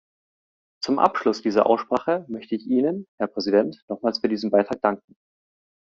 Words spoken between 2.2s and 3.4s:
möchte ich Ihnen, Herr